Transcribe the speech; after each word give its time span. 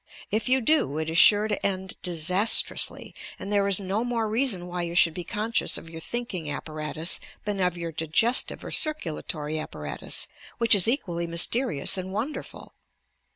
If 0.31 0.49
you 0.49 0.61
do, 0.61 0.97
it 0.97 1.11
is 1.11 1.19
sure 1.19 1.47
to 1.47 1.63
end 1.63 1.95
disastrously, 2.01 3.13
and 3.37 3.53
there 3.53 3.67
is 3.67 3.79
no 3.79 4.03
more 4.03 4.27
reason 4.27 4.65
why 4.65 4.81
you 4.81 4.95
should 4.95 5.13
be 5.13 5.23
conscious 5.23 5.77
of 5.77 5.91
your 5.91 6.01
thinking 6.01 6.49
ap 6.49 6.65
paratus 6.65 7.19
than 7.45 7.59
of 7.59 7.77
your 7.77 7.91
digestive 7.91 8.65
or 8.65 8.71
circulatory 8.71 9.59
apparatus, 9.59 10.27
which 10.57 10.73
is 10.73 10.87
equally 10.87 11.27
mysterious 11.27 11.99
and 11.99 12.11
wonderful. 12.11 12.73